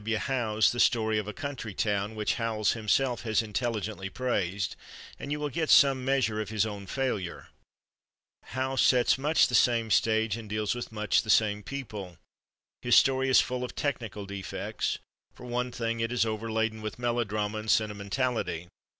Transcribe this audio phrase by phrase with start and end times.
[0.03, 0.17] W.
[0.17, 4.75] Howe's "The Story of a Country Town," which Howells himself has intelligently praised,
[5.19, 7.49] and you will get some measure of his own failure.
[8.45, 12.17] Howe sets much the same stage and deals with much the same people.
[12.81, 17.69] His story is full of technical defects—for one thing, it is overladen with melodrama and
[17.69, 18.69] sentimentality.